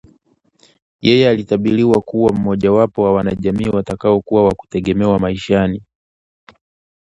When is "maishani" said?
5.19-5.83